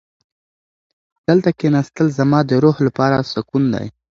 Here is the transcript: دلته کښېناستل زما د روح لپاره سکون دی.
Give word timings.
دلته 1.27 1.49
کښېناستل 1.57 2.07
زما 2.19 2.39
د 2.49 2.51
روح 2.63 2.75
لپاره 2.87 3.17
سکون 3.31 3.63
دی. 3.73 3.87